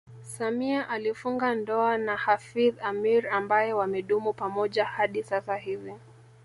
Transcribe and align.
Samia 0.21 0.89
alifunga 0.89 1.55
ndoa 1.55 1.97
na 1.97 2.15
Hafidh 2.15 2.79
Ameir 2.83 3.27
ambaye 3.29 3.73
wamedumu 3.73 4.33
pamoja 4.33 4.85
hadi 4.85 5.23
sasa 5.23 5.55
hivi 5.57 5.93